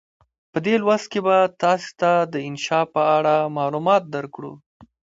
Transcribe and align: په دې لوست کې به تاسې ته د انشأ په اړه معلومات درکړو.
په 0.51 0.57
دې 0.65 0.75
لوست 0.81 1.07
کې 1.11 1.19
به 1.25 1.37
تاسې 1.61 1.89
ته 1.99 2.11
د 2.33 2.35
انشأ 2.47 2.81
په 2.93 3.01
اړه 3.17 3.35
معلومات 3.57 4.03
درکړو. 4.15 4.53